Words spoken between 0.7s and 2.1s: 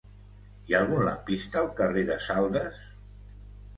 ha algun lampista al carrer